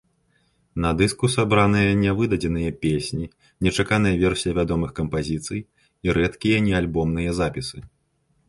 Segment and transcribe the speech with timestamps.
[0.85, 3.25] На дыску сабраныя нявыдадзеныя песні,
[3.67, 5.59] нечаканыя версіі вядомых кампазіцый
[6.07, 7.77] і рэдкія неальбомныя запісы.